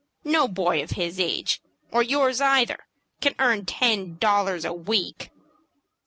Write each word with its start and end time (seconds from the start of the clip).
No 0.25 0.47
boy 0.47 0.81
of 0.81 0.89
his 0.97 1.19
age, 1.19 1.61
or 1.91 2.01
yours 2.01 2.41
either, 2.41 2.87
can 3.19 3.35
earn 3.37 3.67
ten 3.67 4.17
dollars 4.17 4.65
a 4.65 4.73
week." 4.73 5.29